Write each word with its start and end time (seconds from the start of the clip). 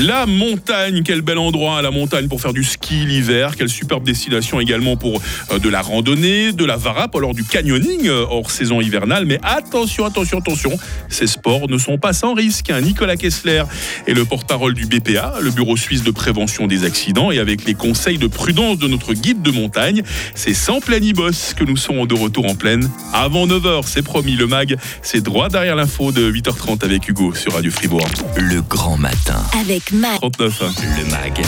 La 0.00 0.24
montagne, 0.24 1.02
quel 1.04 1.20
bel 1.20 1.36
endroit, 1.36 1.82
la 1.82 1.90
montagne 1.90 2.26
pour 2.26 2.40
faire 2.40 2.54
du 2.54 2.64
ski 2.64 3.04
l'hiver. 3.04 3.54
Quelle 3.54 3.68
superbe 3.68 4.02
destination 4.02 4.58
également 4.58 4.96
pour 4.96 5.20
euh, 5.50 5.58
de 5.58 5.68
la 5.68 5.82
randonnée, 5.82 6.52
de 6.52 6.64
la 6.64 6.78
varap, 6.78 7.14
alors 7.14 7.34
du 7.34 7.44
canyoning 7.44 8.08
euh, 8.08 8.24
hors 8.30 8.50
saison 8.50 8.80
hivernale. 8.80 9.26
Mais 9.26 9.38
attention, 9.42 10.06
attention, 10.06 10.38
attention, 10.38 10.70
ces 11.10 11.26
sports 11.26 11.68
ne 11.68 11.76
sont 11.76 11.98
pas 11.98 12.14
sans 12.14 12.32
risque. 12.32 12.70
Hein. 12.70 12.80
Nicolas 12.80 13.16
Kessler 13.16 13.64
est 14.06 14.14
le 14.14 14.24
porte-parole 14.24 14.72
du 14.72 14.86
BPA, 14.86 15.34
le 15.42 15.50
Bureau 15.50 15.76
suisse 15.76 16.02
de 16.02 16.10
prévention 16.10 16.66
des 16.66 16.84
accidents. 16.84 17.30
Et 17.30 17.38
avec 17.38 17.66
les 17.66 17.74
conseils 17.74 18.16
de 18.16 18.26
prudence 18.26 18.78
de 18.78 18.88
notre 18.88 19.12
guide 19.12 19.42
de 19.42 19.50
montagne, 19.50 20.02
c'est 20.34 20.54
sans 20.54 20.80
planibos 20.80 21.52
que 21.54 21.64
nous 21.64 21.76
serons 21.76 22.06
de 22.06 22.14
retour 22.14 22.46
en 22.46 22.54
pleine 22.54 22.88
avant 23.12 23.46
9h. 23.46 23.82
C'est 23.84 24.02
promis, 24.02 24.34
le 24.34 24.46
MAG, 24.46 24.78
c'est 25.02 25.20
droit 25.20 25.50
derrière 25.50 25.76
l'info 25.76 26.10
de 26.10 26.32
8h30 26.32 26.86
avec 26.86 27.06
Hugo 27.06 27.34
sur 27.34 27.52
Radio 27.52 27.70
Fribourg. 27.70 28.08
Le 28.38 28.62
grand 28.62 28.96
matin. 28.96 29.42
Avec 29.60 29.89
MAG. 29.92 30.18
39. 30.20 30.62
hein. 30.62 30.72
Le 30.98 31.10
MAG, 31.10 31.42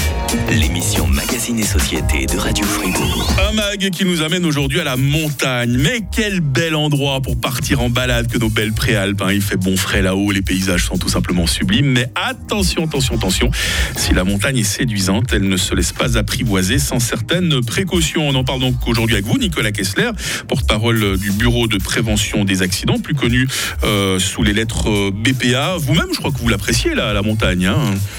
l'émission 0.59 1.07
Magazine 1.07 1.59
et 1.61 1.65
Société 1.65 2.27
de 2.27 2.37
Radio 2.39 2.65
Fribourg. 2.65 3.37
Un 3.49 3.53
mag 3.55 3.91
qui 3.91 4.05
nous 4.05 4.23
amène 4.23 4.45
aujourd'hui 4.45 4.81
à 4.81 4.85
la 4.85 4.97
montagne. 4.97 5.77
Mais 5.79 6.01
quel 6.11 6.41
bel 6.41 6.75
endroit 6.75 7.21
pour 7.21 7.39
partir 7.41 7.81
en 7.83 7.89
balade 7.91 8.27
que 8.31 8.39
nos 8.39 8.49
belles 8.49 8.73
préalpes. 8.73 9.23
hein. 9.23 9.33
Il 9.33 9.43
fait 9.43 9.57
bon 9.57 9.77
frais 9.77 10.03
là-haut, 10.03 10.33
les 10.33 10.43
paysages 10.43 10.87
sont 10.87 10.99
tout 10.99 11.09
simplement 11.09 11.47
sublimes. 11.47 11.87
Mais 11.87 12.09
attention, 12.17 12.85
attention, 12.87 13.15
attention. 13.17 13.51
Si 13.97 14.13
la 14.13 14.25
montagne 14.25 14.59
est 14.59 14.65
séduisante, 14.65 15.33
elle 15.33 15.49
ne 15.49 15.57
se 15.57 15.75
laisse 15.75 15.93
pas 15.93 16.19
apprivoiser 16.19 16.79
sans 16.81 16.99
certaines 16.99 17.65
précautions. 17.65 18.29
On 18.29 18.35
en 18.35 18.45
parle 18.45 18.61
donc 18.61 18.75
aujourd'hui 18.89 19.15
avec 19.15 19.27
vous, 19.27 19.39
Nicolas 19.39 19.71
Kessler, 19.73 20.11
porte-parole 20.49 21.17
du 21.19 21.31
Bureau 21.31 21.69
de 21.69 21.79
prévention 21.79 22.45
des 22.45 22.63
accidents, 22.63 22.99
plus 22.99 23.15
connu 23.15 23.47
euh, 23.85 24.19
sous 24.19 24.43
les 24.43 24.53
lettres 24.53 24.89
euh, 24.91 25.11
BPA. 25.13 25.77
Vous-même, 25.77 26.09
je 26.13 26.19
crois 26.19 26.33
que 26.33 26.39
vous 26.39 26.49
l'appréciez, 26.49 26.95
la, 26.95 27.13
la 27.13 27.23
montagne. 27.23 27.67
hein. 27.67 27.77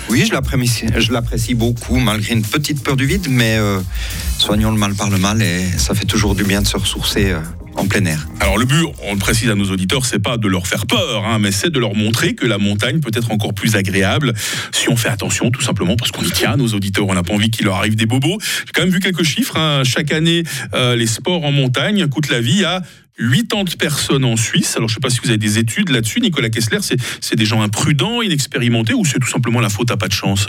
Oui, 0.10 0.26
je 0.28 0.34
l'apprécie, 0.34 0.86
je 0.96 1.12
l'apprécie 1.12 1.56
beaucoup, 1.56 1.98
malgré 1.98 2.34
une 2.34 2.44
petite 2.44 2.84
peur 2.84 2.96
du 2.96 3.06
vide, 3.06 3.28
mais 3.30 3.58
euh, 3.58 3.80
soignons 4.38 4.72
le 4.72 4.78
mal 4.78 4.94
par 4.94 5.10
le 5.10 5.18
mal 5.18 5.42
et 5.42 5.64
ça 5.78 5.96
fait 5.96 6.06
toujours 6.06 6.36
du 6.36 6.44
bien 6.44 6.62
de 6.62 6.68
se 6.68 6.78
ressourcer 6.78 7.32
euh, 7.32 7.40
en 7.76 7.88
plein 7.88 8.06
air. 8.06 8.28
Alors 8.40 8.60
le 8.60 8.66
but, 8.66 8.86
on 9.08 9.14
le 9.14 9.20
précise 9.20 9.50
à 9.50 9.56
nos 9.56 9.72
auditeurs, 9.72 10.06
c'est 10.06 10.20
pas 10.20 10.38
de 10.38 10.48
leur 10.48 10.68
faire 10.68 10.86
peur, 10.86 11.26
hein, 11.26 11.40
mais 11.40 11.52
c'est 11.52 11.72
de 11.72 11.80
leur 11.80 11.96
montrer 11.96 12.36
que 12.36 12.46
la 12.46 12.60
montagne 12.60 13.00
peut 13.00 13.12
être 13.16 13.32
encore 13.32 13.56
plus 13.56 13.76
agréable 13.76 14.34
si 14.72 14.88
on 14.90 14.96
fait 14.96 15.10
attention, 15.10 15.50
tout 15.50 15.62
simplement 15.62 15.96
parce 15.96 16.12
qu'on 16.12 16.24
y 16.24 16.32
tient. 16.32 16.58
Nos 16.58 16.74
auditeurs, 16.76 17.08
on 17.08 17.16
n'a 17.16 17.24
pas 17.24 17.34
envie 17.34 17.50
qu'il 17.50 17.66
leur 17.66 17.76
arrive 17.78 17.96
des 17.96 18.06
bobos. 18.06 18.38
J'ai 18.66 18.72
quand 18.74 18.84
même 18.84 18.92
vu 18.92 19.00
quelques 19.00 19.24
chiffres. 19.24 19.58
hein. 19.58 19.84
Chaque 19.84 20.12
année, 20.12 20.44
euh, 20.76 20.96
les 20.96 21.08
sports 21.08 21.44
en 21.44 21.52
montagne 21.52 22.06
coûtent 22.08 22.30
la 22.30 22.42
vie 22.42 22.64
à 22.66 22.84
80 23.18 23.78
personnes 23.78 24.26
en 24.26 24.36
Suisse. 24.36 24.76
Alors 24.76 24.90
je 24.90 24.96
sais 24.96 25.00
pas 25.00 25.10
si 25.10 25.20
vous 25.24 25.30
avez 25.30 25.38
des 25.38 25.60
études 25.60 25.90
là-dessus, 25.90 26.20
Nicolas 26.20 26.50
Kessler. 26.50 26.80
C'est 26.82 27.36
des 27.36 27.46
gens 27.46 27.62
imprudents, 27.62 28.22
inexpérimentés, 28.22 28.94
ou 28.94 29.06
c'est 29.06 29.20
tout 29.20 29.30
simplement 29.30 29.60
la 29.60 29.70
faute 29.70 29.92
à 29.92 29.98
pas 29.98 30.08
de 30.08 30.14
chance? 30.14 30.48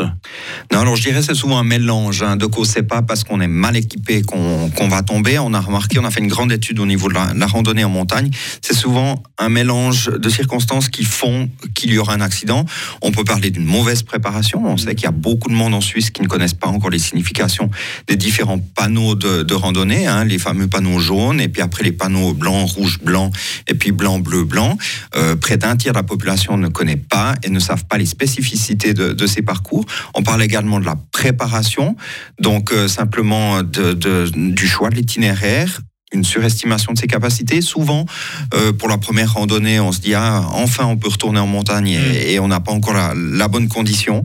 Non, 0.72 0.80
alors 0.80 0.96
je 0.96 1.02
dirais 1.02 1.22
c'est 1.22 1.34
souvent 1.34 1.58
un 1.58 1.64
mélange 1.64 2.22
hein, 2.22 2.36
de 2.36 2.46
causes. 2.46 2.70
C'est 2.70 2.82
pas 2.82 3.02
parce 3.02 3.24
qu'on 3.24 3.40
est 3.40 3.48
mal 3.48 3.76
équipé 3.76 4.22
qu'on 4.22 4.88
va 4.88 5.02
tomber. 5.02 5.38
On 5.38 5.52
a 5.52 5.60
remarqué, 5.60 5.98
on 5.98 6.04
a 6.04 6.10
fait 6.10 6.20
une 6.20 6.28
grande 6.28 6.52
étude 6.52 6.78
au 6.78 6.86
niveau 6.86 7.08
de 7.08 7.14
la, 7.14 7.46
randonnée 7.46 7.84
en 7.84 7.90
montagne. 7.90 8.30
C'est 8.62 8.74
souvent 8.74 9.22
un 9.38 9.48
mélange 9.50 10.06
de 10.06 10.28
circonstances 10.30 10.88
qui 10.88 11.04
font 11.04 11.50
qu'il 11.74 11.92
y 11.92 11.98
aura 11.98 12.14
un 12.14 12.20
accident. 12.20 12.64
On 13.02 13.10
peut 13.10 13.24
parler 13.24 13.50
d'une 13.50 13.66
mauvaise 13.66 14.02
préparation. 14.02 14.62
On 14.64 14.76
sait 14.76 14.94
qu'il 14.94 15.04
y 15.04 15.08
a 15.08 15.12
beaucoup 15.12 15.48
de 15.48 15.54
monde 15.54 15.74
en 15.74 15.82
Suisse 15.82 16.10
qui 16.10 16.22
ne 16.22 16.28
connaissent 16.28 16.54
pas 16.54 16.68
encore 16.68 16.90
les 16.90 16.98
significations 16.98 17.70
des 18.06 18.16
différents 18.16 18.58
panneaux 18.58 19.14
de, 19.14 19.42
de 19.42 19.54
randonnée, 19.54 20.06
hein, 20.06 20.24
les 20.24 20.38
fameux 20.38 20.68
panneaux 20.68 20.98
jaunes, 20.98 21.40
et 21.40 21.48
puis 21.48 21.60
après 21.60 21.84
les 21.84 21.92
panneaux 21.92 22.32
blancs, 22.32 22.53
rouge, 22.64 23.00
blanc, 23.00 23.30
et 23.68 23.74
puis 23.74 23.92
blanc, 23.92 24.18
bleu, 24.18 24.44
blanc. 24.44 24.78
Euh, 25.16 25.36
près 25.36 25.56
d'un 25.56 25.76
tiers 25.76 25.92
de 25.92 25.98
la 25.98 26.04
population 26.04 26.56
ne 26.56 26.68
connaît 26.68 26.96
pas 26.96 27.34
et 27.42 27.50
ne 27.50 27.58
savent 27.58 27.84
pas 27.84 27.98
les 27.98 28.06
spécificités 28.06 28.94
de, 28.94 29.26
ces 29.26 29.42
parcours. 29.42 29.84
On 30.14 30.22
parle 30.22 30.42
également 30.42 30.78
de 30.80 30.86
la 30.86 30.96
préparation, 31.12 31.96
donc 32.40 32.72
euh, 32.72 32.88
simplement 32.88 33.62
du 33.62 34.66
choix 34.66 34.90
de 34.90 34.94
l'itinéraire 34.94 35.80
une 36.14 36.24
surestimation 36.24 36.92
de 36.92 36.98
ses 36.98 37.06
capacités. 37.06 37.60
Souvent, 37.60 38.06
euh, 38.54 38.72
pour 38.72 38.88
la 38.88 38.98
première 38.98 39.34
randonnée, 39.34 39.80
on 39.80 39.92
se 39.92 40.00
dit 40.00 40.14
ah, 40.14 40.42
enfin 40.52 40.84
on 40.86 40.96
peut 40.96 41.08
retourner 41.08 41.40
en 41.40 41.46
montagne 41.46 41.88
et, 41.88 42.34
et 42.34 42.40
on 42.40 42.48
n'a 42.48 42.60
pas 42.60 42.72
encore 42.72 42.94
la, 42.94 43.12
la 43.16 43.48
bonne 43.48 43.68
condition. 43.68 44.22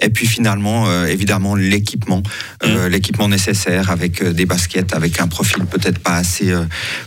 Et 0.00 0.08
puis 0.08 0.26
finalement, 0.26 0.84
euh, 0.88 1.06
évidemment, 1.06 1.54
l'équipement, 1.54 2.22
euh, 2.64 2.88
l'équipement 2.88 3.28
nécessaire 3.28 3.90
avec 3.90 4.22
des 4.24 4.46
baskets, 4.46 4.94
avec 4.94 5.20
un 5.20 5.26
profil 5.28 5.64
peut-être 5.66 5.98
pas 5.98 6.14
assez 6.16 6.52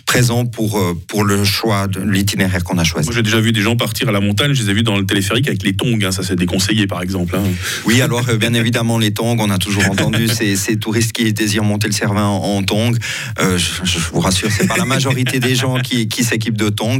présent 0.05 0.45
pour 0.45 0.79
pour 1.07 1.23
le 1.23 1.43
choix 1.43 1.87
de 1.87 1.99
l'itinéraire 2.01 2.63
qu'on 2.63 2.77
a 2.77 2.83
choisi. 2.83 3.07
Moi, 3.07 3.15
j'ai 3.15 3.23
déjà 3.23 3.39
vu 3.39 3.51
des 3.51 3.61
gens 3.61 3.75
partir 3.75 4.09
à 4.09 4.11
la 4.11 4.19
montagne. 4.19 4.53
Je 4.53 4.63
les 4.63 4.69
ai 4.69 4.73
vus 4.73 4.83
dans 4.83 4.97
le 4.97 5.05
téléphérique 5.05 5.47
avec 5.47 5.63
les 5.63 5.73
tongs. 5.75 5.99
hein. 6.03 6.11
Ça, 6.11 6.23
c'est 6.23 6.35
déconseillé, 6.35 6.87
par 6.87 7.01
exemple. 7.01 7.35
hein. 7.35 7.43
Oui, 7.85 8.01
alors 8.01 8.23
bien 8.39 8.53
évidemment 8.53 8.97
les 8.97 9.11
tongs, 9.13 9.37
on 9.39 9.49
a 9.49 9.57
toujours 9.57 9.85
entendu 9.91 10.27
ces, 10.27 10.55
ces 10.55 10.77
touristes 10.77 11.11
qui 11.13 11.31
désirent 11.33 11.63
monter 11.63 11.87
le 11.87 11.93
Cervin 11.93 12.25
en, 12.25 12.57
en 12.57 12.63
tongs. 12.63 12.93
Je, 13.39 13.57
je 13.83 13.99
vous 14.11 14.21
rassure, 14.23 14.49
c'est 14.51 14.67
pas 14.67 14.77
la 14.77 14.85
majorité 14.85 15.39
des 15.39 15.55
gens 15.55 15.79
qui, 15.79 16.07
qui 16.07 16.23
s'équipent 16.23 16.57
de 16.57 16.69
tongs, 16.69 16.99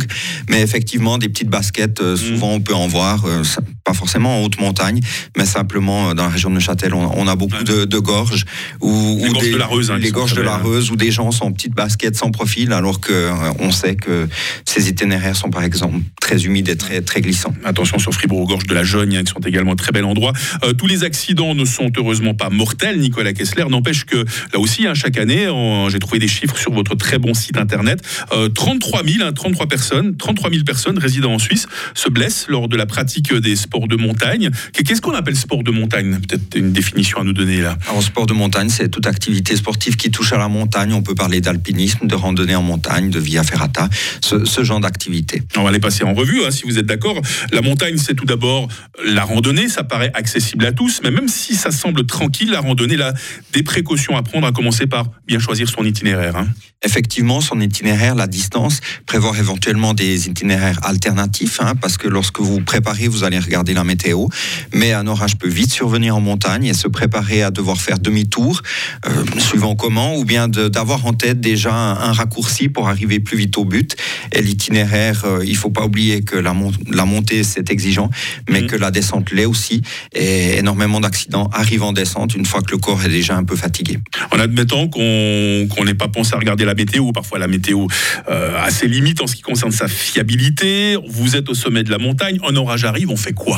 mais 0.50 0.62
effectivement 0.62 1.18
des 1.18 1.30
petites 1.30 1.50
baskets, 1.50 2.02
euh, 2.02 2.16
souvent 2.16 2.52
on 2.54 2.60
peut 2.62 2.76
en 2.76 2.88
voir, 2.88 3.26
euh, 3.26 3.44
ça- 3.44 3.62
pas 3.84 3.94
forcément 3.94 4.40
en 4.40 4.44
haute 4.44 4.60
montagne, 4.60 5.00
mais 5.38 5.46
simplement 5.46 6.10
euh, 6.10 6.14
dans 6.14 6.24
la 6.24 6.30
région 6.30 6.50
de 6.50 6.56
Neuchâtel, 6.56 6.94
on, 6.94 7.12
on 7.16 7.28
a 7.28 7.36
beaucoup 7.36 7.54
Ouais. 7.58 7.64
de, 7.64 7.86
de 7.86 7.98
gorges 8.00 8.46
où, 8.82 8.90
Les 9.22 9.30
où 9.30 9.34
gorges 9.34 9.44
des, 9.46 9.52
de 9.52 9.58
la 9.58 9.66
Reuse, 9.68 9.92
hein, 9.92 9.98
les 9.98 10.12
gorges 10.12 10.34
de 10.34 10.42
la. 10.42 10.58
Reuse 10.58 10.90
où 10.92 10.96
des 10.96 11.12
gens 11.12 11.30
sont 11.32 11.46
en 11.46 11.52
petites 11.52 11.74
baskets 11.76 12.16
sans 12.16 12.32
profil, 12.32 12.72
alors 12.74 13.00
que 13.00 13.12
euh, 13.12 13.32
on 13.60 13.72
sait 13.72 13.96
que 13.96 14.28
ces 14.66 14.88
itinéraires 14.90 15.36
sont 15.36 15.50
par 15.50 15.64
exemple 15.64 15.98
très 16.22 16.46
humides 16.46 16.70
et 16.70 16.78
très 16.78 17.02
très 17.02 17.22
glissants. 17.22 17.54
Attention 17.66 18.00
sur 18.00 18.14
Fribourg 18.14 18.40
aux 18.42 18.48
gorges 18.48 18.66
de 18.68 18.74
la 18.74 18.84
Jogne, 18.84 19.18
hein, 19.18 19.24
qui 19.24 19.32
sont 19.34 19.40
également 19.42 19.74
un 19.74 19.76
très 19.76 19.92
bel 19.92 20.06
endroit. 20.06 20.34
Euh, 20.64 20.74
tous 20.74 20.88
les 20.88 21.04
accidents 21.04 21.54
ne 21.54 21.66
sont 21.66 21.92
heureusement 21.98 22.34
pas 22.34 22.50
mortels, 22.50 23.00
Nicolas 23.00 23.34
Kessler. 23.34 23.66
N'empêche 23.70 24.06
que 24.06 24.18
là 24.54 24.60
aussi, 24.60 24.88
hein, 24.88 24.94
chaque 24.94 25.18
année, 25.18 25.48
j'ai 25.90 26.00
trouvé 26.00 26.20
des 26.20 26.28
chiffres 26.28 26.58
sur 26.58 26.72
votre 26.72 26.96
très 26.96 27.18
bon 27.20 27.34
site 27.34 27.58
internet. 27.58 28.02
Euh, 28.32 28.50
33 28.50 29.04
000, 29.04 29.28
hein, 29.28 29.34
33 29.34 29.68
personnes, 29.68 30.16
33 30.16 30.50
000 30.52 30.64
personnes 30.64 30.98
résidant 30.98 31.34
en 31.34 31.40
Suisse 31.40 31.68
se 31.94 32.10
blessent 32.10 32.46
lors 32.48 32.68
de 32.68 32.78
la 32.78 32.86
pratique 32.86 33.34
des 33.34 33.56
sports 33.56 33.73
de 33.82 33.96
montagne. 33.96 34.50
Qu'est-ce 34.74 35.02
qu'on 35.02 35.14
appelle 35.14 35.36
sport 35.36 35.64
de 35.64 35.72
montagne? 35.72 36.20
Peut-être 36.20 36.56
une 36.56 36.72
définition 36.72 37.20
à 37.20 37.24
nous 37.24 37.34
donner 37.34 37.62
là. 37.62 37.78
En 37.90 38.02
sport 38.02 38.26
de 38.26 38.34
montagne, 38.34 38.70
c'est 38.70 38.90
toute 38.90 39.08
activité 39.08 39.56
sportive 39.56 39.96
qui 39.96 40.12
touche 40.12 40.34
à 40.34 40.38
la 40.38 40.48
montagne. 40.48 40.94
On 40.94 41.02
peut 41.02 41.16
parler 41.16 41.42
d'alpinisme, 41.42 42.08
de 42.08 42.16
randonnée 42.16 42.56
en 42.56 42.62
montagne, 42.64 43.10
de 43.10 43.20
via 43.20 43.44
ferrata, 43.44 43.90
ce, 44.22 44.46
ce 44.46 44.64
genre 44.64 44.80
d'activité. 44.80 45.44
On 45.58 45.64
va 45.64 45.72
les 45.72 45.80
passer 45.80 46.04
en 46.04 46.14
revue, 46.14 46.44
hein, 46.46 46.52
si 46.52 46.64
vous 46.64 46.78
êtes 46.78 46.86
d'accord. 46.86 47.20
La 47.52 47.62
montagne, 47.62 47.98
c'est 47.98 48.14
tout 48.16 48.26
d'abord 48.26 48.68
la 49.06 49.24
randonnée. 49.24 49.68
Ça 49.70 49.84
paraît 49.84 50.12
accessible 50.14 50.66
à 50.66 50.72
tous, 50.72 51.02
mais 51.04 51.12
même 51.12 51.28
si 51.28 51.56
ça 51.56 51.72
semble 51.72 52.06
tranquille, 52.06 52.52
la 52.52 52.60
randonnée, 52.62 52.98
là, 52.98 53.14
des 53.54 53.64
précautions 53.64 54.16
à 54.18 54.24
prendre, 54.24 54.46
à 54.48 54.52
commencer 54.52 54.88
par 54.88 55.06
bien 55.28 55.40
choisir 55.40 55.70
son 55.70 55.84
itinéraire. 55.84 56.36
hein. 56.36 56.48
Effectivement, 56.86 57.40
son 57.40 57.62
itinéraire, 57.62 58.14
la 58.14 58.28
distance, 58.28 58.82
prévoir 59.06 59.38
éventuellement 59.40 59.94
des 59.94 60.28
itinéraires 60.28 60.80
alternatifs, 60.84 61.62
hein, 61.62 61.76
parce 61.80 61.98
que 61.98 62.10
lorsque 62.10 62.42
vous 62.42 62.60
préparez, 62.60 63.08
vous 63.08 63.24
allez 63.24 63.40
regarder 63.40 63.63
la 63.72 63.86
météo. 63.86 64.26
Mais 64.74 64.92
un 64.92 65.08
orage 65.08 65.38
peut 65.38 65.48
vite 65.48 65.72
survenir 65.72 66.18
en 66.18 66.22
montagne 66.22 66.66
et 66.66 66.74
se 66.74 66.90
préparer 66.90 67.44
à 67.44 67.52
devoir 67.52 67.80
faire 67.80 68.00
demi-tour, 68.00 68.62
euh, 69.06 69.24
suivant 69.38 69.76
comment, 69.76 70.18
ou 70.18 70.26
bien 70.26 70.50
d'avoir 70.50 71.06
en 71.06 71.14
tête 71.14 71.40
déjà 71.40 71.74
un, 71.74 71.94
un 72.10 72.12
raccourci 72.12 72.68
pour 72.68 72.90
arriver 72.90 73.20
plus 73.22 73.38
vite 73.38 73.58
au 73.58 73.64
but. 73.66 73.96
Et 74.34 74.42
l'itinéraire, 74.42 75.24
euh, 75.26 75.44
il 75.46 75.56
faut 75.56 75.70
pas 75.70 75.86
oublier 75.86 76.24
que 76.24 76.36
la, 76.36 76.54
mon- 76.54 76.72
la 76.92 77.06
montée, 77.06 77.44
c'est 77.44 77.70
exigeant, 77.70 78.10
mais 78.50 78.62
Mhm. 78.62 78.68
que 78.68 78.76
la 78.76 78.90
descente 78.92 79.32
l'est 79.32 79.46
aussi. 79.46 79.82
Et 80.14 80.58
énormément 80.58 81.00
d'accidents 81.00 81.50
arrivent 81.54 81.84
en 81.84 81.94
descente 81.94 82.34
une 82.36 82.46
fois 82.46 82.62
que 82.64 82.72
le 82.72 82.78
corps 82.80 83.04
est 83.06 83.10
déjà 83.10 83.36
un 83.38 83.44
peu 83.44 83.56
fatigué. 83.56 84.00
En 84.32 84.40
admettant 84.40 84.88
qu'on 84.88 85.68
qu'on 85.70 85.84
n'ait 85.86 85.94
pas 85.94 86.08
pensé 86.08 86.34
à 86.34 86.40
regarder 86.40 86.66
la 86.66 86.74
météo, 86.74 87.12
parfois 87.12 87.38
la 87.38 87.48
météo 87.48 87.86
euh, 88.30 88.58
a 88.64 88.72
ses 88.72 88.88
limites 88.88 89.22
en 89.22 89.28
ce 89.28 89.36
qui 89.36 89.42
concerne 89.44 89.72
sa 89.72 89.88
fiabilité. 89.88 90.98
Vous 91.08 91.36
êtes 91.36 91.50
au 91.50 91.54
sommet 91.54 91.84
de 91.84 91.92
la 91.92 91.98
montagne, 91.98 92.40
un 92.48 92.56
orage 92.56 92.86
arrive, 92.86 93.10
on 93.10 93.18
fait 93.18 93.34
quoi? 93.34 93.53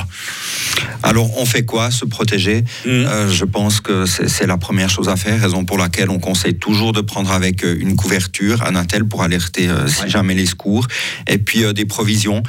Alors, 1.04 1.30
on 1.38 1.46
fait 1.46 1.64
quoi 1.66 1.92
Se 1.92 2.06
protéger? 2.06 2.64
Mhm. 2.86 2.92
Euh, 2.92 3.32
Je 3.32 3.46
pense 3.46 3.80
que 3.80 4.06
c'est 4.06 4.48
la 4.48 4.58
première 4.58 4.90
chose 4.90 5.10
à 5.10 5.16
faire, 5.16 5.40
raison 5.40 5.66
pour 5.66 5.78
laquelle 5.78 6.10
on 6.10 6.20
conseille 6.20 6.56
toujours 6.56 6.94
de 6.94 7.02
prendre 7.02 7.32
avec 7.32 7.64
euh, 7.64 7.76
une 7.80 7.96
couverture, 7.96 8.64
un 8.64 8.76
attel 8.76 9.06
pour 9.06 9.22
alerter 9.24 9.70
euh, 9.70 9.88
si 9.88 10.04
Ouais. 10.04 10.10
jamais 10.10 10.34
les 10.34 10.46
secours, 10.46 10.88
et 11.28 11.38
puis 11.38 11.64
euh, 11.64 11.74
des 11.74 11.86
provisions, 11.86 12.44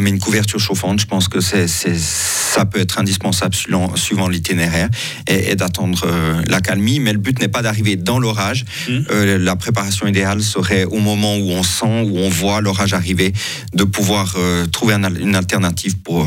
mais 0.00 0.10
une 0.10 0.18
couverture 0.18 0.60
chauffante, 0.60 1.00
je 1.00 1.06
pense 1.06 1.28
que 1.28 1.40
c'est 1.40 1.66
ça 1.68 2.64
peut 2.66 2.80
être 2.80 2.98
indispensable 2.98 3.54
suivant, 3.54 3.94
suivant 3.96 4.28
l'itinéraire, 4.28 4.88
et, 5.28 5.50
et 5.50 5.56
d'attendre 5.56 6.06
l'accalmie, 6.46 7.00
mais 7.00 7.12
le 7.12 7.18
but 7.18 7.40
n'est 7.40 7.48
pas 7.48 7.62
d'arriver 7.62 7.96
dans 7.96 8.18
l'orage. 8.18 8.64
Euh, 8.88 9.38
la 9.38 9.56
préparation 9.56 10.06
idéale 10.06 10.42
serait 10.42 10.84
au 10.84 10.98
moment 11.00 11.36
où 11.36 11.50
on 11.50 11.62
sent, 11.62 12.02
où 12.08 12.18
on 12.18 12.28
voit 12.28 12.60
l'orage 12.60 12.92
arriver, 12.94 13.32
de 13.74 13.84
pouvoir 13.84 14.36
trouver 14.72 14.94
un 14.94 15.04
une 15.14 15.34
alternative 15.36 15.98
pour 15.98 16.26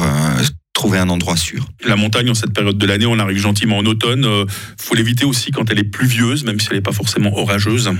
trouver 0.77 0.99
un 0.99 1.09
endroit 1.09 1.35
sûr. 1.35 1.65
La 1.83 1.95
montagne, 1.95 2.29
en 2.29 2.35
cette 2.35 2.53
période 2.53 2.77
de 2.77 2.85
l'année, 2.85 3.07
on 3.07 3.17
arrive 3.17 3.39
gentiment 3.39 3.79
en 3.79 3.85
automne. 3.87 4.25
Il 4.25 4.83
faut 4.83 4.93
l'éviter 4.93 5.25
aussi 5.25 5.49
quand 5.49 5.71
elle 5.71 5.79
est 5.79 5.91
pluvieuse, 5.91 6.43
même 6.43 6.59
si 6.59 6.67
elle 6.69 6.77
n'est 6.77 6.81
pas 6.81 6.91
forcément 6.91 7.35
orageuse. 7.35 7.91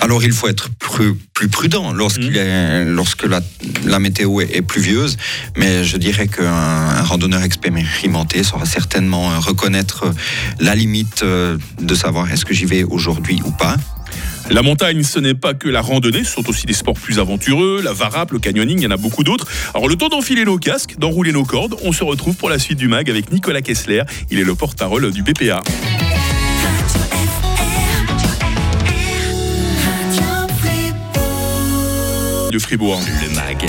Alors 0.00 0.22
il 0.22 0.32
faut 0.32 0.48
être 0.48 0.68
plus, 0.78 1.14
prudent 1.48 1.92
lorsqu'il 1.92 2.32
mmh. 2.32 2.36
est, 2.36 2.84
lorsque 2.84 3.24
la, 3.24 3.40
la 3.84 3.98
météo 3.98 4.40
est, 4.40 4.62
pluvieuse, 4.62 5.16
mais 5.56 5.84
je 5.84 5.96
dirais 5.96 6.28
qu'un 6.28 7.02
randonneur 7.02 7.42
expérimenté 7.42 8.42
saura 8.42 8.66
certainement 8.66 9.40
reconnaître 9.40 10.04
la 10.58 10.74
limite 10.74 11.22
euh, 11.22 11.56
de 11.80 11.94
savoir 11.94 12.30
est-ce 12.30 12.44
que 12.44 12.54
j'y 12.54 12.66
vais 12.66 12.82
aujourd'hui 12.84 13.40
ou 13.44 13.52
pas. 13.52 13.76
La 14.50 14.62
montagne, 14.62 15.02
ce 15.04 15.18
n'est 15.18 15.34
pas 15.34 15.54
que 15.54 15.68
la 15.68 15.80
randonnée, 15.80 16.24
ce 16.24 16.32
sont 16.32 16.48
aussi 16.48 16.66
des 16.66 16.72
sports 16.72 16.94
plus 16.94 17.18
aventureux, 17.18 17.80
la 17.82 17.92
varap, 17.92 18.32
le 18.32 18.38
canyoning, 18.38 18.78
il 18.80 18.84
y 18.84 18.86
en 18.86 18.90
a 18.90 18.96
beaucoup 18.96 19.22
d'autres. 19.22 19.46
Alors 19.74 19.88
le 19.88 19.96
temps 19.96 20.08
d'enfiler 20.08 20.44
nos 20.44 20.58
casques, 20.58 20.96
d'enrouler 20.98 21.32
nos 21.32 21.44
cordes, 21.44 21.76
on 21.84 21.92
se 21.92 22.02
retrouve 22.02 22.36
pour 22.36 22.50
la 22.50 22.58
suite 22.58 22.78
du 22.78 22.88
mag 22.88 23.08
avec 23.08 23.30
Nicolas 23.30 23.62
Kessler, 23.62 24.02
il 24.30 24.40
est 24.40 24.44
le 24.44 24.54
porte-parole 24.54 25.12
du 25.12 25.22
BPA. 25.22 25.62
de 32.50 32.58
Fribourg. 32.58 33.00
Le 33.22 33.34
MAG, 33.34 33.64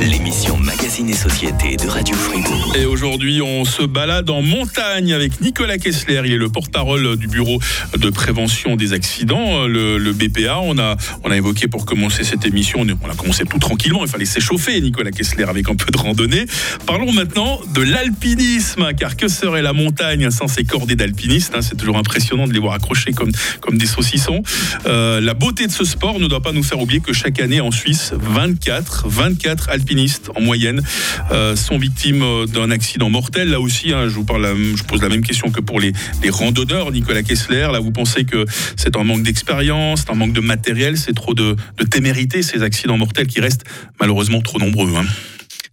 l'émission 0.00 0.56
Magazine 0.56 1.08
et 1.08 1.14
Société 1.14 1.76
de 1.76 1.88
Radio 1.88 2.14
Fribourg. 2.14 2.74
Et 2.76 2.84
aujourd'hui, 2.84 3.40
on 3.42 3.64
se 3.64 3.82
balade 3.82 4.30
en 4.30 4.42
montagne 4.42 5.12
avec 5.12 5.40
Nicolas 5.40 5.78
Kessler. 5.78 6.22
Il 6.24 6.32
est 6.32 6.36
le 6.36 6.48
porte-parole 6.48 7.16
du 7.16 7.28
bureau 7.28 7.60
de 7.96 8.10
prévention 8.10 8.76
des 8.76 8.92
accidents, 8.92 9.66
le, 9.66 10.12
BPA. 10.12 10.60
On 10.62 10.78
a, 10.78 10.96
on 11.24 11.30
a 11.30 11.36
évoqué 11.36 11.68
pour 11.68 11.86
commencer 11.86 12.24
cette 12.24 12.44
émission, 12.44 12.80
on 13.02 13.10
a 13.10 13.14
commencé 13.14 13.44
tout 13.44 13.58
tranquillement. 13.58 14.04
Il 14.04 14.10
fallait 14.10 14.24
s'échauffer, 14.24 14.80
Nicolas 14.80 15.10
Kessler, 15.10 15.44
avec 15.44 15.68
un 15.68 15.76
peu 15.76 15.90
de 15.90 15.98
randonnée. 15.98 16.46
Parlons 16.86 17.12
maintenant 17.12 17.60
de 17.74 17.82
l'alpinisme, 17.82 18.92
car 18.98 19.16
que 19.16 19.28
serait 19.28 19.62
la 19.62 19.72
montagne 19.72 20.30
sans 20.30 20.48
ses 20.48 20.64
cordées 20.64 20.96
d'alpinistes 20.96 21.54
hein? 21.54 21.62
C'est 21.62 21.76
toujours 21.76 21.98
impressionnant 21.98 22.46
de 22.46 22.52
les 22.52 22.60
voir 22.60 22.74
accrochés 22.74 23.12
comme, 23.12 23.32
comme 23.60 23.78
des 23.78 23.86
saucissons. 23.86 24.42
Euh, 24.86 25.20
la 25.20 25.34
beauté 25.34 25.66
de 25.66 25.72
ce 25.72 25.84
sport 25.84 26.20
ne 26.20 26.26
doit 26.26 26.42
pas 26.42 26.52
nous 26.52 26.62
faire 26.62 26.80
oublier 26.80 27.00
que 27.00 27.12
chaque 27.12 27.40
année 27.40 27.60
en 27.60 27.70
Suisse, 27.70 28.12
24, 28.16 29.06
24 29.08 29.70
alpinistes 29.78 30.30
en 30.34 30.40
moyenne 30.40 30.82
euh, 31.30 31.56
sont 31.56 31.78
victimes 31.78 32.22
euh, 32.22 32.46
d'un 32.46 32.70
accident 32.70 33.10
mortel. 33.10 33.50
Là 33.50 33.60
aussi, 33.60 33.92
hein, 33.92 34.08
je 34.08 34.14
vous 34.14 34.24
pose 34.24 35.02
la 35.02 35.08
même 35.08 35.22
question 35.22 35.50
que 35.50 35.60
pour 35.60 35.80
les, 35.80 35.92
randonneurs, 36.30 36.92
Nicolas 36.92 37.22
Kessler. 37.22 37.68
Là, 37.72 37.80
vous 37.80 37.92
pensez 37.92 38.24
que 38.24 38.44
c'est 38.76 38.96
un 38.96 39.04
manque 39.04 39.22
d'expérience, 39.22 40.04
un 40.08 40.14
manque 40.14 40.32
de 40.32 40.40
matériel, 40.40 40.98
c'est 40.98 41.14
trop 41.14 41.34
de, 41.34 41.56
témérité, 41.90 42.42
ces 42.42 42.62
accidents 42.62 42.98
mortels 42.98 43.26
qui 43.26 43.40
restent 43.40 43.64
malheureusement 44.00 44.40
trop 44.40 44.58
nombreux. 44.58 44.92
Hein. 44.96 45.06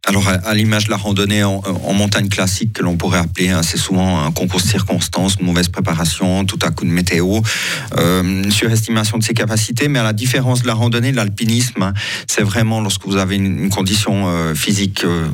Alors, 0.07 0.28
à, 0.28 0.54
l'image 0.54 0.86
de 0.86 0.92
la 0.92 0.98
randonnée 0.98 1.44
en, 1.44 1.94
montagne 1.94 2.30
classique, 2.30 2.74
que 2.74 2.84
l'on 2.84 2.96
pourrait 2.96 3.18
appeler, 3.18 3.50
hein, 3.50 3.63
c'est 3.63 3.78
souvent 3.78 4.24
un 4.24 4.31
concours 4.31 4.62
de 4.62 4.66
circonstances, 4.66 5.38
une 5.40 5.48
mauvaise 5.48 5.69
préparation, 5.69 6.46
tout 6.46 6.60
à 6.62 6.69
coup 6.69 6.86
de 6.86 6.92
météo, 6.92 7.42
euh, 7.98 8.22
une 8.22 8.52
surestimation 8.52 9.18
de 9.18 9.24
ses 9.24 9.34
capacités. 9.34 9.88
Mais 9.88 9.98
à 9.98 10.04
la 10.04 10.13
différence 10.13 10.62
de 10.62 10.68
la 10.68 10.75
randonnée, 10.75 11.12
l'alpinisme, 11.12 11.81
hein, 11.81 11.94
c'est 12.28 12.44
vraiment 12.44 12.81
lorsque 12.81 13.06
vous 13.07 13.18
avez 13.18 13.36
une, 13.36 13.69
condition 13.69 14.28
euh, 14.28 14.54
physique 14.54 15.04
euh, 15.04 15.28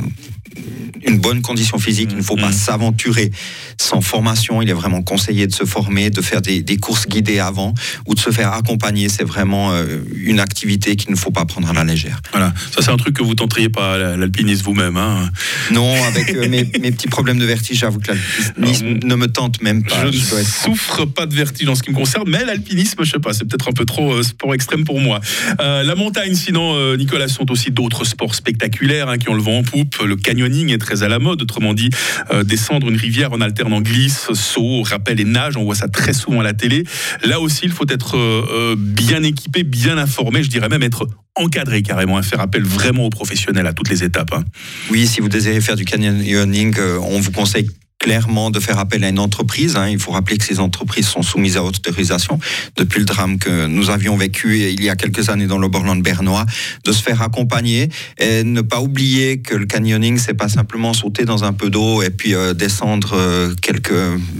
une 1.05 1.17
bonne 1.17 1.41
condition 1.41 1.79
physique. 1.79 2.09
Il 2.11 2.17
ne 2.17 2.23
faut 2.23 2.35
pas 2.35 2.49
mm. 2.49 2.53
s'aventurer 2.53 3.31
sans 3.77 4.01
formation. 4.01 4.61
Il 4.61 4.69
est 4.69 4.73
vraiment 4.73 5.01
conseillé 5.01 5.47
de 5.47 5.53
se 5.53 5.65
former, 5.65 6.09
de 6.09 6.21
faire 6.21 6.41
des, 6.41 6.77
courses 6.77 7.07
guidées 7.07 7.39
avant 7.39 7.73
ou 8.07 8.15
de 8.15 8.19
se 8.19 8.29
faire 8.31 8.53
accompagner. 8.53 9.09
C'est 9.09 9.23
vraiment 9.23 9.71
euh, 9.71 9.99
une 10.15 10.39
activité 10.39 10.95
qu'il 10.95 11.11
ne 11.11 11.15
faut 11.15 11.31
pas 11.31 11.45
prendre 11.45 11.69
à 11.69 11.73
la 11.73 11.83
légère. 11.83 12.21
Voilà, 12.31 12.53
ça 12.71 12.81
c'est 12.81 12.91
un 12.91 12.97
truc 12.97 13.15
que 13.15 13.23
vous 13.23 13.35
tenteriez 13.35 13.69
pas 13.69 13.97
l'alpinisme 14.15 14.65
vous-même. 14.65 14.97
Hein 14.97 15.29
non, 15.71 15.93
avec 16.03 16.33
euh, 16.35 16.47
mes, 16.49 16.65
petits 16.65 17.07
problèmes 17.07 17.39
de 17.39 17.45
vertige, 17.45 17.79
j'avoue 17.79 17.99
que 17.99 18.11
l'alpinisme 18.11 18.99
ne 19.03 19.15
me 19.15 19.27
tente 19.27 19.61
même 19.61 19.83
pas. 19.83 20.09
Je, 20.11 20.35
ne 20.35 20.43
souffre 20.43 21.05
pas 21.05 21.25
de 21.25 21.35
vertige 21.35 21.67
en 21.67 21.75
ce 21.75 21.83
qui 21.83 21.91
me 21.91 21.95
concerne, 21.95 22.25
mais 22.27 22.45
l'alpinisme, 22.45 23.03
je 23.03 23.11
sais 23.11 23.19
pas, 23.19 23.33
c'est 23.33 23.45
peut-être 23.45 23.69
un 23.69 23.73
peu 23.73 23.85
trop 23.85 24.13
euh, 24.13 24.23
sport 24.23 24.53
extrême 24.53 24.83
pour 24.83 24.99
moi. 24.99 25.19
la 25.59 25.95
montagne, 25.95 26.35
sinon, 26.35 26.95
Nicolas, 26.95 27.27
sont 27.27 27.49
aussi 27.51 27.71
d'autres 27.71 28.05
sports 28.05 28.35
spectaculaires 28.35 29.09
hein, 29.09 29.17
qui 29.17 29.29
ont 29.29 29.33
le 29.33 29.41
vent 29.41 29.59
en 29.59 29.63
poupe. 29.63 29.97
Le 30.05 30.15
canyoning 30.41 30.71
est 30.71 30.77
très 30.77 31.03
à 31.03 31.07
la 31.07 31.19
mode. 31.19 31.41
Autrement 31.41 31.73
dit, 31.73 31.89
euh, 32.31 32.43
descendre 32.43 32.89
une 32.89 32.97
rivière 32.97 33.33
en 33.33 33.41
alternant 33.41 33.81
glisse, 33.81 34.27
saut, 34.33 34.81
rappel 34.83 35.19
et 35.19 35.25
nage. 35.25 35.57
On 35.57 35.63
voit 35.63 35.75
ça 35.75 35.87
très 35.87 36.13
souvent 36.13 36.39
à 36.39 36.43
la 36.43 36.53
télé. 36.53 36.83
Là 37.23 37.39
aussi, 37.39 37.61
il 37.63 37.71
faut 37.71 37.85
être 37.87 38.17
euh, 38.17 38.45
euh, 38.51 38.75
bien 38.77 39.23
équipé, 39.23 39.63
bien 39.63 39.97
informé. 39.97 40.43
Je 40.43 40.49
dirais 40.49 40.69
même 40.69 40.83
être 40.83 41.07
encadré 41.35 41.81
carrément, 41.81 42.17
à 42.17 42.23
faire 42.23 42.41
appel 42.41 42.63
vraiment 42.63 43.05
aux 43.05 43.09
professionnels 43.09 43.67
à 43.67 43.73
toutes 43.73 43.89
les 43.89 44.03
étapes. 44.03 44.33
Hein. 44.33 44.43
Oui, 44.89 45.07
si 45.07 45.21
vous 45.21 45.29
désirez 45.29 45.61
faire 45.61 45.75
du 45.75 45.85
canyoning, 45.85 46.75
on 47.01 47.19
vous 47.19 47.31
conseille 47.31 47.69
clairement 48.01 48.49
de 48.49 48.59
faire 48.59 48.79
appel 48.79 49.03
à 49.03 49.09
une 49.09 49.19
entreprise. 49.19 49.75
Hein. 49.75 49.87
Il 49.87 49.99
faut 49.99 50.11
rappeler 50.11 50.37
que 50.37 50.43
ces 50.43 50.59
entreprises 50.59 51.07
sont 51.07 51.21
soumises 51.21 51.55
à 51.55 51.63
autorisation 51.63 52.39
depuis 52.75 52.99
le 52.99 53.05
drame 53.05 53.37
que 53.37 53.67
nous 53.67 53.91
avions 53.91 54.17
vécu 54.17 54.59
il 54.59 54.83
y 54.83 54.89
a 54.89 54.95
quelques 54.95 55.29
années 55.29 55.45
dans 55.45 55.59
le 55.59 55.67
Borland 55.67 56.01
bernois, 56.01 56.45
de 56.83 56.91
se 56.91 57.01
faire 57.01 57.21
accompagner 57.21 57.89
et 58.17 58.43
ne 58.43 58.61
pas 58.61 58.81
oublier 58.81 59.41
que 59.41 59.55
le 59.55 59.67
canyoning, 59.67 60.17
c'est 60.17 60.33
pas 60.33 60.49
simplement 60.49 60.93
sauter 60.93 61.25
dans 61.25 61.43
un 61.43 61.53
peu 61.53 61.69
d'eau 61.69 62.01
et 62.01 62.09
puis 62.09 62.33
euh, 62.33 62.55
descendre 62.55 63.11
euh, 63.13 63.53
quelques 63.61 63.93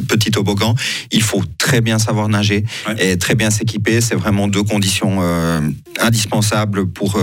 petits 0.07 0.31
toboggans. 0.31 0.75
Il 1.11 1.21
faut 1.21 1.43
très 1.59 1.81
bien 1.81 1.99
savoir 1.99 2.29
nager 2.29 2.65
et 2.97 3.17
très 3.17 3.35
bien 3.35 3.51
s'équiper. 3.51 4.01
C'est 4.01 4.15
vraiment 4.15 4.47
deux 4.47 4.63
conditions 4.63 5.19
euh, 5.21 5.61
indispensables 5.99 6.87
pour 6.87 7.19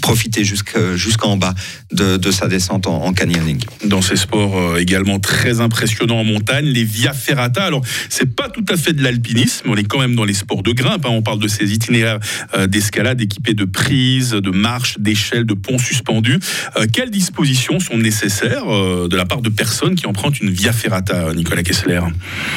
profiter 0.00 0.44
jusqu'en 0.44 1.36
bas 1.36 1.54
de, 1.90 2.30
sa 2.30 2.46
descente 2.46 2.86
en, 2.86 3.04
en 3.04 3.12
canyoning. 3.12 3.58
Dans 3.84 4.00
ces 4.00 4.16
sports 4.16 4.78
également 4.78 5.18
très 5.18 5.60
importants, 5.60 5.71
impressionnant 5.72 6.18
en 6.18 6.24
montagne, 6.24 6.66
les 6.66 6.84
Via 6.84 7.14
Ferrata. 7.14 7.64
Alors, 7.64 7.80
c'est 8.10 8.36
pas 8.36 8.50
tout 8.50 8.64
à 8.68 8.76
fait 8.76 8.92
de 8.92 9.02
l'alpinisme, 9.02 9.70
on 9.70 9.76
est 9.76 9.84
quand 9.84 9.98
même 9.98 10.14
dans 10.14 10.26
les 10.26 10.34
sports 10.34 10.62
de 10.62 10.72
grimpe. 10.72 11.06
Hein. 11.06 11.10
On 11.10 11.22
parle 11.22 11.38
de 11.38 11.48
ces 11.48 11.72
itinéraires 11.72 12.18
euh, 12.54 12.66
d'escalade 12.66 13.22
équipés 13.22 13.54
de 13.54 13.64
prises, 13.64 14.32
de 14.32 14.50
marches, 14.50 14.98
d'échelles, 14.98 15.46
de 15.46 15.54
ponts 15.54 15.78
suspendus. 15.78 16.38
Euh, 16.76 16.84
quelles 16.92 17.10
dispositions 17.10 17.80
sont 17.80 17.96
nécessaires 17.96 18.70
euh, 18.70 19.08
de 19.08 19.16
la 19.16 19.24
part 19.24 19.40
de 19.40 19.48
personnes 19.48 19.94
qui 19.94 20.06
empruntent 20.06 20.40
une 20.40 20.50
Via 20.50 20.74
Ferrata, 20.74 21.32
Nicolas 21.32 21.62
Kessler? 21.62 22.02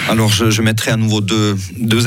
Alors, 0.09 0.33
je, 0.33 0.61
mettrai 0.61 0.91
à 0.91 0.97
nouveau 0.97 1.21
deux, 1.21 1.55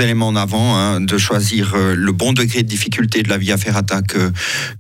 éléments 0.01 0.29
en 0.29 0.37
avant. 0.37 0.77
Hein, 0.77 1.01
de 1.01 1.17
choisir 1.17 1.75
le 1.77 2.13
bon 2.13 2.33
degré 2.33 2.63
de 2.63 2.69
difficulté 2.69 3.23
de 3.23 3.31
la 3.31 3.39
Via 3.39 3.57
Ferrata 3.57 4.03
que, 4.03 4.31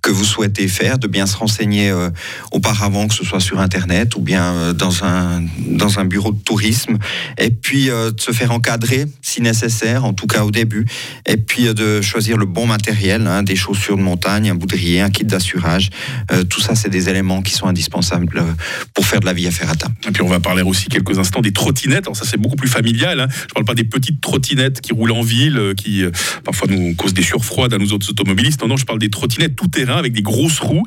que 0.02 0.10
vous 0.10 0.24
souhaitez 0.24 0.68
faire, 0.68 0.98
de 0.98 1.06
bien 1.06 1.26
se 1.26 1.36
renseigner 1.36 1.94
auparavant, 2.52 3.08
que 3.08 3.14
ce 3.14 3.24
soit 3.24 3.40
sur 3.40 3.60
Internet 3.60 4.16
ou 4.16 4.20
bien 4.20 4.74
dans 4.74 5.04
un, 5.04 5.42
dans 5.66 5.98
un 5.98 6.04
bureau 6.04 6.17
de 6.18 6.42
tourisme, 6.42 6.98
et 7.38 7.50
puis 7.50 7.90
euh, 7.90 8.10
de 8.10 8.20
se 8.20 8.32
faire 8.32 8.52
encadrer 8.52 9.06
si 9.22 9.40
nécessaire, 9.42 10.04
en 10.04 10.12
tout 10.12 10.26
cas 10.26 10.44
au 10.44 10.50
début, 10.50 10.86
et 11.26 11.36
puis 11.36 11.68
euh, 11.68 11.74
de 11.74 12.00
choisir 12.00 12.36
le 12.36 12.46
bon 12.46 12.66
matériel, 12.66 13.26
hein, 13.26 13.42
des 13.42 13.56
chaussures 13.56 13.96
de 13.96 14.02
montagne, 14.02 14.50
un 14.50 14.54
boudrier, 14.54 15.00
un 15.00 15.10
kit 15.10 15.24
d'assurage. 15.24 15.90
Euh, 16.32 16.44
tout 16.44 16.60
ça, 16.60 16.74
c'est 16.74 16.88
des 16.88 17.08
éléments 17.08 17.42
qui 17.42 17.52
sont 17.52 17.66
indispensables 17.66 18.42
pour 18.94 19.06
faire 19.06 19.20
de 19.20 19.26
la 19.26 19.32
vie 19.32 19.46
à 19.46 19.50
Ferrata. 19.50 19.88
Et 20.06 20.12
puis 20.12 20.22
on 20.22 20.28
va 20.28 20.40
parler 20.40 20.62
aussi 20.62 20.86
quelques 20.88 21.18
instants 21.18 21.40
des 21.40 21.52
trottinettes. 21.52 22.06
Alors 22.06 22.16
ça, 22.16 22.24
c'est 22.24 22.36
beaucoup 22.36 22.56
plus 22.56 22.68
familial. 22.68 23.20
Hein. 23.20 23.28
Je 23.30 23.54
parle 23.54 23.64
pas 23.64 23.74
des 23.74 23.84
petites 23.84 24.20
trottinettes 24.20 24.80
qui 24.80 24.92
roulent 24.92 25.12
en 25.12 25.22
ville, 25.22 25.74
qui 25.76 26.04
parfois 26.44 26.68
nous 26.68 26.94
causent 26.94 27.14
des 27.14 27.22
surfroides 27.22 27.74
à 27.74 27.78
nous 27.78 27.92
autres 27.92 28.08
automobilistes. 28.10 28.62
Non, 28.62 28.68
non, 28.68 28.76
je 28.76 28.84
parle 28.84 28.98
des 28.98 29.10
trottinettes 29.10 29.56
tout 29.56 29.68
terrain 29.68 29.96
avec 29.96 30.12
des 30.12 30.22
grosses 30.22 30.60
roues 30.60 30.84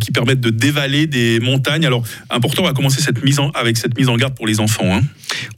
qui 0.00 0.10
permettent 0.10 0.40
de 0.40 0.50
dévaler 0.50 1.06
des 1.06 1.40
montagnes. 1.40 1.86
Alors 1.86 2.04
important, 2.30 2.62
on 2.62 2.66
va 2.66 2.72
commencer 2.72 3.00
cette 3.00 3.22
mise 3.22 3.34
avec 3.54 3.76
cette 3.76 3.98
mise 3.98 4.08
en 4.08 4.16
garde 4.16 4.34
pour 4.34 4.46
les 4.46 4.60
enfants 4.60 4.63
Hein. 4.92 5.02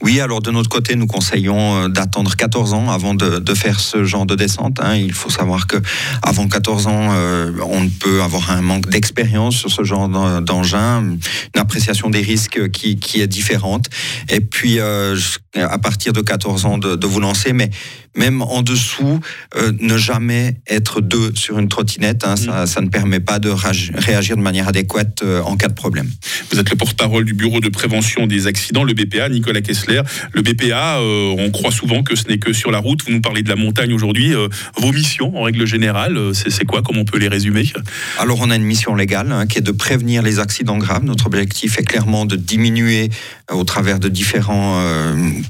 Oui, 0.01 0.19
alors 0.19 0.41
de 0.41 0.51
notre 0.51 0.69
côté, 0.69 0.95
nous 0.95 1.07
conseillons 1.07 1.83
euh, 1.83 1.87
d'attendre 1.87 2.35
14 2.35 2.73
ans 2.73 2.91
avant 2.91 3.13
de, 3.13 3.53
faire 3.53 3.79
ce 3.79 4.03
genre 4.03 4.25
de 4.25 4.35
descente. 4.35 4.79
Hein. 4.81 4.95
Il 4.95 5.13
faut 5.13 5.29
savoir 5.29 5.67
que 5.67 5.77
avant 6.21 6.47
14 6.47 6.87
ans, 6.87 7.09
euh, 7.11 7.51
on 7.61 7.87
peut 7.89 8.21
avoir 8.21 8.51
un 8.51 8.61
manque 8.61 8.89
d'expérience 8.89 9.55
sur 9.55 9.71
ce 9.71 9.83
genre 9.83 10.09
d'engin, 10.41 11.01
une 11.01 11.19
appréciation 11.61 12.09
des 12.09 12.21
risques 12.21 12.69
qui, 12.71 13.21
est 13.21 13.27
différente. 13.27 13.87
Et 14.29 14.41
puis, 14.41 14.79
euh, 14.79 15.17
à 15.55 15.77
partir 15.79 16.13
de 16.13 16.21
14 16.21 16.65
ans, 16.65 16.77
de, 16.77 16.95
de 16.95 17.07
vous 17.07 17.19
lancer. 17.19 17.53
Mais 17.53 17.69
même 18.17 18.41
en 18.41 18.63
dessous, 18.63 19.21
euh, 19.55 19.71
ne 19.79 19.97
jamais 19.97 20.57
être 20.67 20.99
deux 21.01 21.31
sur 21.35 21.59
une 21.59 21.69
trottinette. 21.69 22.25
Hein, 22.25 22.35
ça, 22.35 22.63
mm. 22.63 22.67
ça, 22.67 22.81
ne 22.81 22.89
permet 22.89 23.19
pas 23.19 23.39
de 23.39 23.49
réagir 23.49 24.35
de 24.35 24.41
manière 24.41 24.67
adéquate 24.67 25.21
euh, 25.23 25.41
en 25.43 25.55
cas 25.55 25.67
de 25.67 25.73
problème. 25.73 26.09
Vous 26.51 26.59
êtes 26.59 26.69
le 26.69 26.75
porte-parole 26.75 27.23
du 27.23 27.33
Bureau 27.33 27.59
de 27.59 27.69
prévention 27.69 28.27
des 28.27 28.47
accidents, 28.47 28.83
le 28.83 28.93
BPA, 28.93 29.29
Nicolas 29.29 29.61
Kessler. 29.61 30.01
Le 30.33 30.41
BPA, 30.41 30.97
euh, 30.97 31.35
on 31.37 31.51
croit 31.51 31.71
souvent 31.71 32.03
que 32.03 32.15
ce 32.15 32.27
n'est 32.27 32.39
que 32.39 32.53
sur 32.53 32.71
la 32.71 32.79
route. 32.79 33.03
Vous 33.05 33.13
nous 33.13 33.21
parlez 33.21 33.43
de 33.43 33.49
la 33.49 33.55
montagne 33.55 33.93
aujourd'hui. 33.93 34.33
vos 34.77 34.91
missions, 34.91 35.37
en 35.37 35.43
règle 35.43 35.65
générale, 35.65 36.19
c'est 36.33 36.65
quoi? 36.65 36.81
Comment 36.81 37.01
on 37.01 37.05
peut 37.05 37.19
les 37.19 37.27
résumer? 37.27 37.71
Alors, 38.17 38.39
on 38.41 38.49
a 38.49 38.55
une 38.55 38.63
mission 38.63 38.95
légale 38.95 39.31
hein, 39.31 39.45
qui 39.45 39.59
est 39.59 39.61
de 39.61 39.71
prévenir 39.71 40.23
les 40.23 40.39
accidents 40.39 40.77
graves. 40.77 41.03
Notre 41.03 41.27
objectif 41.27 41.77
est 41.77 41.83
clairement 41.83 42.25
de 42.25 42.35
diminuer 42.35 43.09
au 43.51 43.63
travers 43.63 43.99
de 43.99 44.09
différents 44.09 44.83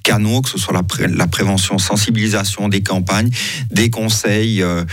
canaux, 0.03 0.41
que 0.41 0.50
ce 0.50 0.57
soit 0.57 0.74
la, 0.74 1.07
la 1.07 1.27
prévention, 1.27 1.77
sensibilisation, 1.77 2.57
des 2.68 2.82
campagnes, 2.82 3.30
des 3.72 3.90
conseils 3.90 4.64
euh, 4.64 4.84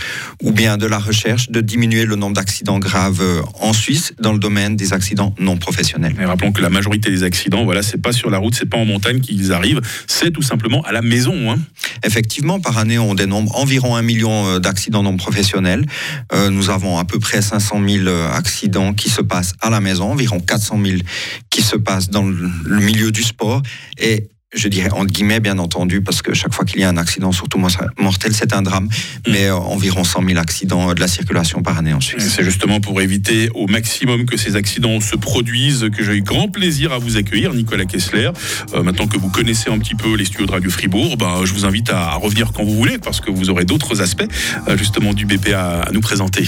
ou 0.43 0.51
bien 0.51 0.77
de 0.77 0.85
la 0.85 0.99
recherche 0.99 1.49
de 1.49 1.61
diminuer 1.61 2.05
le 2.05 2.15
nombre 2.15 2.35
d'accidents 2.35 2.79
graves 2.79 3.21
euh, 3.21 3.41
en 3.59 3.73
Suisse 3.73 4.13
dans 4.19 4.31
le 4.33 4.39
domaine 4.39 4.75
des 4.75 4.93
accidents 4.93 5.33
non 5.39 5.57
professionnels. 5.57 6.15
Et 6.19 6.25
rappelons 6.25 6.51
que 6.51 6.61
la 6.61 6.69
majorité 6.69 7.09
des 7.09 7.23
accidents, 7.23 7.65
voilà, 7.65 7.81
c'est 7.81 8.01
pas 8.01 8.11
sur 8.11 8.29
la 8.29 8.37
route, 8.37 8.55
c'est 8.55 8.69
pas 8.69 8.77
en 8.77 8.85
montagne 8.85 9.19
qu'ils 9.19 9.51
arrivent, 9.51 9.81
c'est 10.07 10.31
tout 10.31 10.43
simplement 10.43 10.81
à 10.83 10.91
la 10.91 11.01
maison. 11.01 11.51
Hein. 11.51 11.57
Effectivement, 12.05 12.59
par 12.59 12.77
année, 12.77 12.99
on 12.99 13.15
dénombre 13.15 13.57
environ 13.57 13.95
un 13.95 14.01
million 14.01 14.47
euh, 14.47 14.59
d'accidents 14.59 15.03
non 15.03 15.17
professionnels. 15.17 15.85
Euh, 16.33 16.49
nous 16.49 16.69
avons 16.69 16.99
à 16.99 17.05
peu 17.05 17.19
près 17.19 17.41
500 17.41 17.81
000 17.87 18.07
accidents 18.33 18.93
qui 18.93 19.09
se 19.09 19.21
passent 19.21 19.53
à 19.61 19.69
la 19.69 19.81
maison, 19.81 20.11
environ 20.11 20.39
400 20.39 20.79
000 20.83 20.97
qui 21.49 21.61
se 21.61 21.75
passent 21.75 22.09
dans 22.09 22.23
le 22.23 22.79
milieu 22.79 23.11
du 23.11 23.23
sport. 23.23 23.61
Et 23.97 24.29
je 24.55 24.67
dirais 24.67 24.89
entre 24.91 25.11
guillemets 25.11 25.39
bien 25.39 25.59
entendu, 25.59 26.01
parce 26.01 26.21
que 26.21 26.33
chaque 26.33 26.53
fois 26.53 26.65
qu'il 26.65 26.79
y 26.79 26.83
a 26.83 26.89
un 26.89 26.97
accident, 26.97 27.31
surtout 27.31 27.59
mortel, 27.97 28.33
c'est 28.33 28.53
un 28.53 28.61
drame, 28.61 28.85
mm. 28.85 29.31
mais 29.31 29.45
euh, 29.45 29.55
environ 29.55 30.03
100 30.03 30.23
000 30.27 30.39
accidents 30.39 30.93
de 30.93 30.99
la 30.99 31.07
circulation 31.07 31.61
par 31.61 31.77
année 31.77 31.93
en 31.93 32.01
Suisse. 32.01 32.33
C'est 32.35 32.43
justement 32.43 32.79
pour 32.79 33.01
éviter 33.01 33.49
au 33.53 33.67
maximum 33.67 34.25
que 34.25 34.37
ces 34.37 34.55
accidents 34.55 34.99
se 35.01 35.15
produisent 35.15 35.89
que 35.95 36.03
j'ai 36.03 36.15
eu 36.15 36.21
grand 36.21 36.47
plaisir 36.47 36.91
à 36.93 36.97
vous 36.97 37.17
accueillir, 37.17 37.53
Nicolas 37.53 37.85
Kessler. 37.85 38.31
Euh, 38.73 38.83
maintenant 38.83 39.07
que 39.07 39.17
vous 39.17 39.29
connaissez 39.29 39.69
un 39.69 39.77
petit 39.77 39.95
peu 39.95 40.15
les 40.15 40.25
studios 40.25 40.45
de 40.45 40.51
Radio 40.51 40.69
Fribourg, 40.69 41.17
ben, 41.17 41.45
je 41.45 41.53
vous 41.53 41.65
invite 41.65 41.89
à 41.89 42.13
revenir 42.15 42.51
quand 42.53 42.63
vous 42.63 42.75
voulez, 42.75 42.97
parce 42.97 43.21
que 43.21 43.31
vous 43.31 43.49
aurez 43.49 43.65
d'autres 43.65 44.01
aspects 44.01 44.27
euh, 44.67 44.77
justement 44.77 45.13
du 45.13 45.25
BPA 45.25 45.81
à 45.81 45.91
nous 45.91 46.01
présenter. 46.01 46.43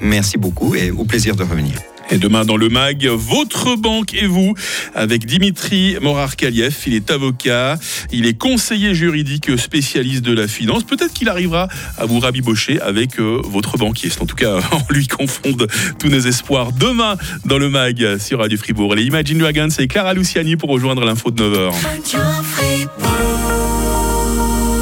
Merci 0.00 0.38
beaucoup 0.38 0.74
et 0.74 0.90
au 0.90 1.04
plaisir 1.04 1.36
de 1.36 1.42
revenir. 1.42 1.74
Et 2.10 2.18
demain 2.18 2.44
dans 2.44 2.56
le 2.56 2.68
MAG, 2.68 3.06
votre 3.06 3.76
banque 3.76 4.14
et 4.14 4.26
vous, 4.26 4.54
avec 4.94 5.24
Dimitri 5.26 5.96
Morar-Kaliev. 6.00 6.76
Il 6.86 6.94
est 6.94 7.10
avocat, 7.10 7.78
il 8.12 8.26
est 8.26 8.36
conseiller 8.36 8.94
juridique 8.94 9.58
spécialiste 9.58 10.22
de 10.22 10.32
la 10.32 10.48
finance. 10.48 10.84
Peut-être 10.84 11.12
qu'il 11.12 11.28
arrivera 11.28 11.68
à 11.98 12.06
vous 12.06 12.20
rabibocher 12.20 12.80
avec 12.80 13.18
euh, 13.18 13.40
votre 13.44 13.78
banquier. 13.78 14.10
En 14.20 14.26
tout 14.26 14.36
cas, 14.36 14.58
on 14.72 14.92
lui 14.92 15.06
confonde 15.06 15.66
tous 15.98 16.08
nos 16.08 16.20
espoirs. 16.20 16.72
Demain 16.72 17.16
dans 17.44 17.58
le 17.58 17.68
MAG 17.68 18.18
sur 18.18 18.40
Radio 18.40 18.58
Fribourg. 18.58 18.94
Les 18.94 19.04
Imagine 19.04 19.38
Dragons 19.38 19.68
et 19.78 19.88
Clara 19.88 20.14
Luciani 20.14 20.56
pour 20.56 20.70
rejoindre 20.70 21.04
l'info 21.04 21.30
de 21.30 21.42
9h. 21.42 22.61